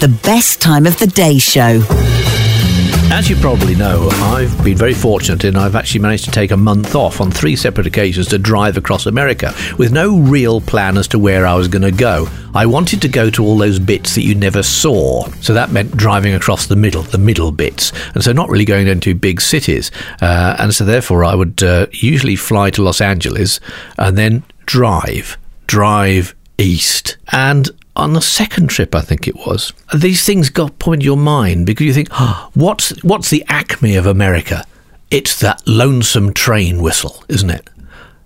[0.00, 1.82] The best time of the day show.
[3.12, 6.56] As you probably know, I've been very fortunate and I've actually managed to take a
[6.56, 11.06] month off on three separate occasions to drive across America with no real plan as
[11.08, 12.28] to where I was going to go.
[12.54, 15.28] I wanted to go to all those bits that you never saw.
[15.42, 17.92] So that meant driving across the middle, the middle bits.
[18.14, 19.90] And so not really going into big cities.
[20.22, 23.60] Uh, and so therefore I would uh, usually fly to Los Angeles
[23.98, 25.36] and then drive,
[25.66, 27.18] drive east.
[27.32, 31.66] And on the second trip, I think it was, these things got in your mind
[31.66, 34.64] because you think, oh, what's what's the acme of America?
[35.10, 37.68] It's that lonesome train whistle, isn't it?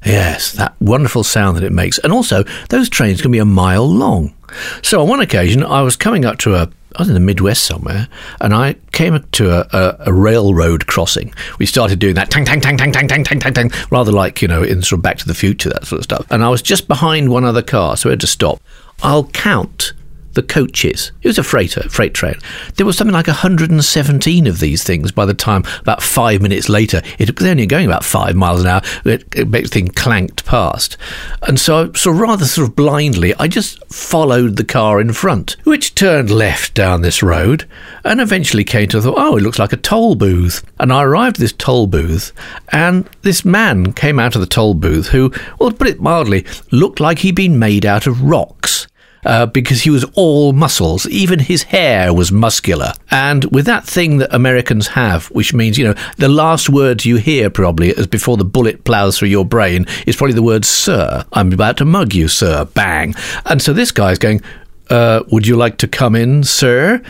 [0.05, 1.99] Yes, that wonderful sound that it makes.
[1.99, 4.35] And also, those trains can be a mile long.
[4.83, 7.65] So on one occasion, I was coming up to a I was in the Midwest
[7.65, 8.09] somewhere,
[8.41, 11.35] and I came up to a, a, a, railroad crossing.
[11.59, 14.41] We started doing that tang tang tang tang tang tang tang tang tang, rather like
[14.41, 16.25] you know in sort of Back to the Future that sort of stuff.
[16.31, 18.63] And I was just behind one other car, so I had to stop.
[19.05, 19.93] I'll count
[20.35, 21.13] the coaches.
[21.23, 22.35] It was a freighter, freight train.
[22.77, 27.03] There was something like 117 of these things by the time, about five minutes later,
[27.19, 30.97] it was only going about five miles an hour, it, it thing clanked past.
[31.43, 35.95] And so, so rather sort of blindly, I just followed the car in front, which
[35.95, 37.67] turned left down this road
[38.05, 40.65] and eventually came to, thought, oh, it looks like a toll booth.
[40.79, 42.33] And I arrived at this toll booth
[42.71, 46.45] and this man came out of the toll booth who, well, to put it mildly,
[46.73, 48.89] looked like he'd been made out of rocks
[49.25, 51.07] uh, because he was all muscles.
[51.09, 52.93] Even his hair was muscular.
[53.11, 57.17] And with that thing that Americans have, which means, you know, the last words you
[57.17, 61.25] hear probably as before the bullet plows through your brain is probably the word sir.
[61.33, 62.65] I'm about to mug you, sir.
[62.67, 63.15] Bang.
[63.47, 64.41] And so this guy's going,
[64.91, 67.03] uh, Would you like to come in, sir?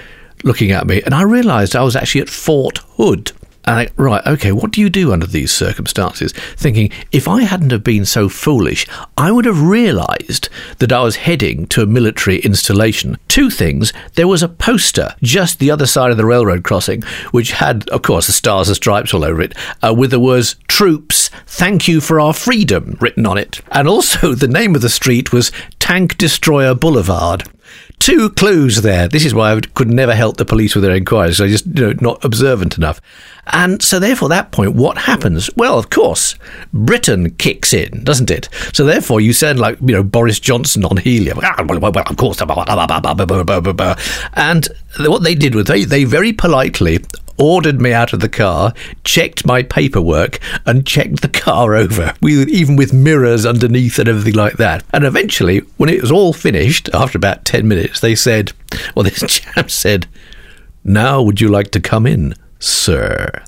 [0.42, 1.02] Looking at me.
[1.02, 3.32] And I realized I was actually at Fort Hood.
[3.66, 6.32] I, right, okay, what do you do under these circumstances?
[6.56, 10.48] Thinking, if I hadn't have been so foolish, I would have realised
[10.78, 13.16] that I was heading to a military installation.
[13.28, 13.92] Two things.
[14.14, 18.02] There was a poster just the other side of the railroad crossing, which had, of
[18.02, 22.00] course, the stars and stripes all over it, uh, with the words, Troops, thank you
[22.00, 23.60] for our freedom, written on it.
[23.70, 27.44] And also, the name of the street was Tank Destroyer Boulevard
[28.04, 29.08] two clues there.
[29.08, 31.40] This is why I could never help the police with their inquiries.
[31.40, 33.00] I just, you know, not observant enough.
[33.46, 35.48] And so, therefore, that point, what happens?
[35.56, 36.34] Well, of course,
[36.70, 38.50] Britain kicks in, doesn't it?
[38.74, 41.40] So, therefore, you sound like, you know, Boris Johnson on helium.
[42.10, 42.38] Of course.
[44.34, 44.68] And
[45.00, 46.98] what they did was they, they very politely
[47.39, 48.72] ordered me out of the car,
[49.05, 54.55] checked my paperwork, and checked the car over, even with mirrors underneath and everything like
[54.55, 54.84] that.
[54.92, 58.52] And eventually, when it was all finished, after about 10 minutes, they said,
[58.95, 60.06] Well, this chap said,
[60.83, 63.42] Now would you like to come in, sir?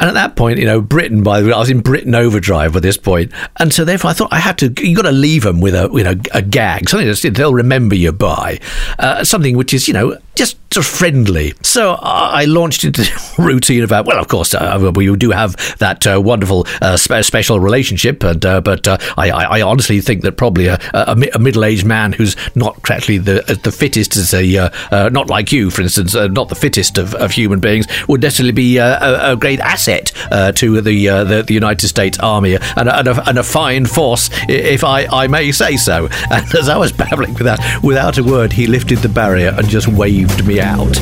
[0.00, 2.74] And at that point, you know, Britain, by the way, I was in Britain overdrive
[2.74, 3.32] at this point.
[3.58, 5.90] And so therefore I thought I had to, you got to leave them with a,
[5.92, 8.60] you know, a gag, something that they'll remember you by,
[8.98, 11.52] uh, something which is, you know, just friendly.
[11.62, 16.06] So I launched into the routine about, well, of course, uh, we do have that
[16.06, 20.36] uh, wonderful uh, spe- special relationship, and uh, but uh, I, I, honestly think that
[20.36, 24.70] probably a, a, a, middle-aged man who's not actually the uh, the fittest, as a
[25.10, 28.76] not like you, for instance, not the fittest of, of human beings, would necessarily be
[28.76, 29.89] a, a, great asset
[30.30, 34.30] Uh, to the, uh, the, the United States Army and, and, and, a, fine force,
[34.48, 36.08] if I, I may say so.
[36.30, 39.88] And as I was babbling without without a word, he lifted the barrier and just
[39.88, 40.92] waved me out.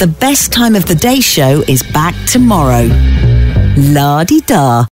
[0.00, 2.88] The best time of the day show is back tomorrow.
[3.76, 4.86] La di da.